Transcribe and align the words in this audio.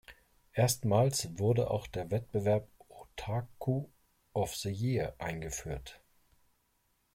Erstmals 0.53 1.29
wurde 1.37 1.69
auch 1.69 1.85
der 1.85 2.09
Wettbewerb 2.09 2.67
"Otaku 2.89 3.87
of 4.33 4.55
the 4.55 4.71
Year" 4.71 5.13
eingeführt. 5.19 6.01